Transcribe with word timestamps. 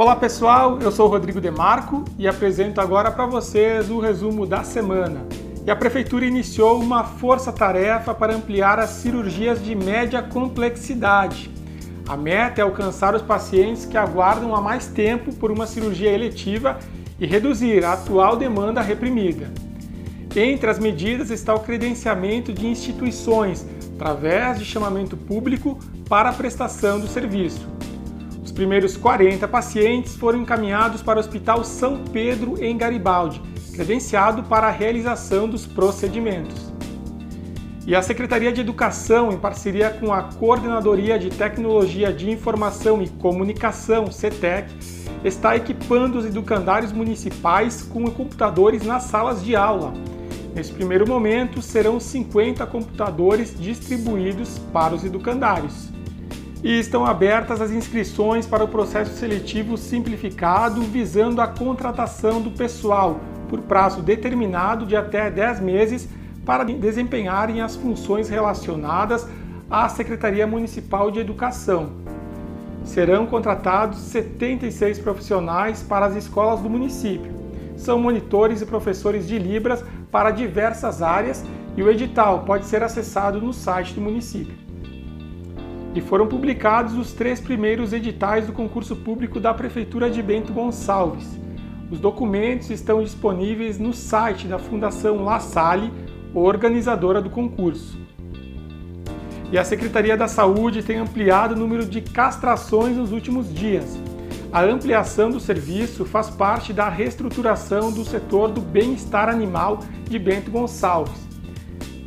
Olá 0.00 0.16
pessoal, 0.16 0.78
eu 0.80 0.90
sou 0.90 1.08
Rodrigo 1.08 1.42
Demarco 1.42 2.06
e 2.18 2.26
apresento 2.26 2.80
agora 2.80 3.10
para 3.10 3.26
vocês 3.26 3.90
o 3.90 4.00
resumo 4.00 4.46
da 4.46 4.64
semana. 4.64 5.26
E 5.66 5.70
a 5.70 5.76
Prefeitura 5.76 6.24
iniciou 6.24 6.80
uma 6.80 7.04
força-tarefa 7.04 8.14
para 8.14 8.34
ampliar 8.34 8.78
as 8.78 8.88
cirurgias 8.88 9.62
de 9.62 9.74
média 9.74 10.22
complexidade. 10.22 11.50
A 12.08 12.16
meta 12.16 12.62
é 12.62 12.64
alcançar 12.64 13.14
os 13.14 13.20
pacientes 13.20 13.84
que 13.84 13.98
aguardam 13.98 14.54
há 14.54 14.62
mais 14.62 14.86
tempo 14.86 15.34
por 15.34 15.50
uma 15.50 15.66
cirurgia 15.66 16.10
eletiva 16.10 16.78
e 17.18 17.26
reduzir 17.26 17.84
a 17.84 17.92
atual 17.92 18.38
demanda 18.38 18.80
reprimida. 18.80 19.52
Entre 20.34 20.70
as 20.70 20.78
medidas 20.78 21.30
está 21.30 21.54
o 21.54 21.60
credenciamento 21.60 22.54
de 22.54 22.66
instituições 22.66 23.66
através 23.96 24.58
de 24.58 24.64
chamamento 24.64 25.14
público 25.14 25.78
para 26.08 26.30
a 26.30 26.32
prestação 26.32 26.98
do 26.98 27.06
serviço. 27.06 27.68
Os 28.50 28.54
primeiros 28.54 28.96
40 28.96 29.46
pacientes 29.46 30.16
foram 30.16 30.40
encaminhados 30.40 31.00
para 31.02 31.18
o 31.18 31.20
Hospital 31.20 31.62
São 31.62 32.02
Pedro, 32.12 32.60
em 32.60 32.76
Garibaldi, 32.76 33.40
credenciado 33.72 34.42
para 34.42 34.66
a 34.66 34.72
realização 34.72 35.48
dos 35.48 35.66
procedimentos. 35.66 36.72
E 37.86 37.94
a 37.94 38.02
Secretaria 38.02 38.50
de 38.50 38.60
Educação, 38.60 39.30
em 39.30 39.38
parceria 39.38 39.90
com 39.90 40.12
a 40.12 40.24
Coordenadoria 40.24 41.16
de 41.16 41.30
Tecnologia 41.30 42.12
de 42.12 42.28
Informação 42.28 43.00
e 43.00 43.08
Comunicação, 43.08 44.10
CETEC, 44.10 44.68
está 45.22 45.54
equipando 45.54 46.18
os 46.18 46.26
educandários 46.26 46.90
municipais 46.90 47.82
com 47.82 48.10
computadores 48.10 48.82
nas 48.84 49.04
salas 49.04 49.44
de 49.44 49.54
aula. 49.54 49.94
Nesse 50.56 50.72
primeiro 50.72 51.06
momento, 51.06 51.62
serão 51.62 52.00
50 52.00 52.66
computadores 52.66 53.54
distribuídos 53.56 54.58
para 54.72 54.92
os 54.92 55.04
educandários 55.04 55.99
e 56.62 56.78
estão 56.78 57.06
abertas 57.06 57.60
as 57.60 57.70
inscrições 57.70 58.46
para 58.46 58.64
o 58.64 58.68
processo 58.68 59.16
seletivo 59.16 59.76
simplificado 59.76 60.82
visando 60.82 61.40
a 61.40 61.48
contratação 61.48 62.40
do 62.40 62.50
pessoal 62.50 63.20
por 63.48 63.60
prazo 63.60 64.02
determinado 64.02 64.84
de 64.84 64.94
até 64.94 65.30
10 65.30 65.60
meses 65.60 66.08
para 66.44 66.64
desempenharem 66.64 67.62
as 67.62 67.76
funções 67.76 68.28
relacionadas 68.28 69.26
à 69.70 69.88
Secretaria 69.88 70.46
Municipal 70.46 71.10
de 71.10 71.18
Educação. 71.18 71.92
Serão 72.84 73.26
contratados 73.26 73.98
76 73.98 74.98
profissionais 74.98 75.82
para 75.82 76.06
as 76.06 76.16
escolas 76.16 76.60
do 76.60 76.70
município. 76.70 77.32
São 77.76 77.98
monitores 77.98 78.60
e 78.60 78.66
professores 78.66 79.26
de 79.26 79.38
Libras 79.38 79.82
para 80.10 80.30
diversas 80.30 81.02
áreas 81.02 81.44
e 81.76 81.82
o 81.82 81.90
edital 81.90 82.40
pode 82.40 82.66
ser 82.66 82.82
acessado 82.82 83.40
no 83.40 83.52
site 83.52 83.94
do 83.94 84.00
município 84.00 84.69
e 85.94 86.00
foram 86.00 86.26
publicados 86.26 86.96
os 86.96 87.12
três 87.12 87.40
primeiros 87.40 87.92
editais 87.92 88.46
do 88.46 88.52
concurso 88.52 88.94
público 88.94 89.40
da 89.40 89.52
Prefeitura 89.52 90.08
de 90.10 90.22
Bento 90.22 90.52
Gonçalves. 90.52 91.38
Os 91.90 91.98
documentos 91.98 92.70
estão 92.70 93.02
disponíveis 93.02 93.78
no 93.78 93.92
site 93.92 94.46
da 94.46 94.58
Fundação 94.58 95.24
La 95.24 95.40
Salle, 95.40 95.92
organizadora 96.32 97.20
do 97.20 97.28
concurso. 97.28 97.98
E 99.50 99.58
a 99.58 99.64
Secretaria 99.64 100.16
da 100.16 100.28
Saúde 100.28 100.80
tem 100.84 100.98
ampliado 100.98 101.56
o 101.56 101.58
número 101.58 101.84
de 101.84 102.00
castrações 102.00 102.96
nos 102.96 103.10
últimos 103.10 103.52
dias. 103.52 103.98
A 104.52 104.62
ampliação 104.62 105.30
do 105.30 105.40
serviço 105.40 106.04
faz 106.04 106.30
parte 106.30 106.72
da 106.72 106.88
reestruturação 106.88 107.90
do 107.90 108.04
setor 108.04 108.52
do 108.52 108.60
bem-estar 108.60 109.28
animal 109.28 109.80
de 110.08 110.18
Bento 110.20 110.52
Gonçalves 110.52 111.29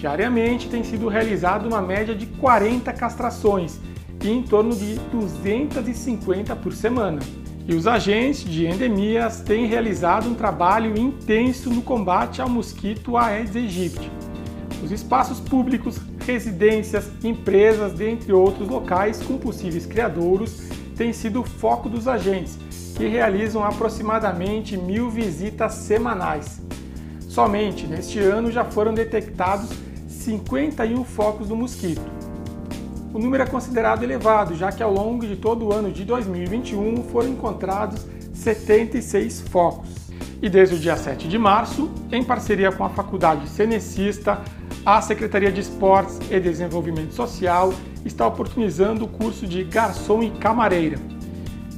Diariamente 0.00 0.70
tem 0.70 0.82
sido 0.82 1.08
realizada 1.08 1.68
uma 1.68 1.82
média 1.82 2.14
de 2.14 2.24
40 2.24 2.90
castrações 2.94 3.78
e 4.24 4.30
em 4.30 4.42
torno 4.42 4.74
de 4.74 4.94
250 5.12 6.56
por 6.56 6.72
semana. 6.72 7.20
E 7.68 7.74
os 7.74 7.86
agentes 7.86 8.42
de 8.42 8.64
endemias 8.66 9.42
têm 9.42 9.66
realizado 9.66 10.26
um 10.26 10.34
trabalho 10.34 10.98
intenso 10.98 11.68
no 11.68 11.82
combate 11.82 12.40
ao 12.40 12.48
mosquito 12.48 13.14
Aedes 13.14 13.54
aegypti. 13.54 14.10
Os 14.82 14.90
espaços 14.90 15.38
públicos, 15.38 16.00
residências, 16.26 17.10
empresas, 17.22 17.92
dentre 17.92 18.32
outros 18.32 18.70
locais 18.70 19.20
com 19.22 19.36
possíveis 19.36 19.84
criadouros, 19.84 20.62
têm 20.96 21.12
sido 21.12 21.42
o 21.42 21.44
foco 21.44 21.90
dos 21.90 22.08
agentes, 22.08 22.58
que 22.96 23.06
realizam 23.06 23.62
aproximadamente 23.62 24.78
mil 24.78 25.10
visitas 25.10 25.74
semanais. 25.74 26.58
Somente 27.28 27.86
neste 27.86 28.18
ano 28.18 28.50
já 28.50 28.64
foram 28.64 28.94
detectados 28.94 29.89
51 30.20 31.02
focos 31.04 31.48
do 31.48 31.56
mosquito. 31.56 32.02
O 33.12 33.18
número 33.18 33.42
é 33.42 33.46
considerado 33.46 34.02
elevado, 34.02 34.54
já 34.54 34.70
que 34.70 34.82
ao 34.82 34.92
longo 34.92 35.26
de 35.26 35.34
todo 35.34 35.66
o 35.66 35.72
ano 35.72 35.90
de 35.90 36.04
2021 36.04 37.04
foram 37.04 37.30
encontrados 37.30 38.06
76 38.34 39.40
focos. 39.48 39.88
E 40.42 40.48
desde 40.48 40.74
o 40.74 40.78
dia 40.78 40.96
7 40.96 41.26
de 41.26 41.38
março, 41.38 41.90
em 42.12 42.22
parceria 42.22 42.70
com 42.70 42.84
a 42.84 42.90
Faculdade 42.90 43.48
Cenecista, 43.48 44.40
a 44.84 45.00
Secretaria 45.00 45.50
de 45.50 45.60
Esportes 45.60 46.18
e 46.30 46.38
Desenvolvimento 46.38 47.12
Social 47.14 47.72
está 48.04 48.26
oportunizando 48.26 49.06
o 49.06 49.08
curso 49.08 49.46
de 49.46 49.64
garçom 49.64 50.22
e 50.22 50.30
camareira. 50.30 50.98